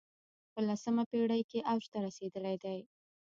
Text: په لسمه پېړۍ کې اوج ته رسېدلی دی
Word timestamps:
په 0.53 0.59
لسمه 0.67 1.03
پېړۍ 1.11 1.41
کې 1.49 1.65
اوج 1.71 1.83
ته 1.91 1.97
رسېدلی 2.05 2.55
دی 2.63 2.79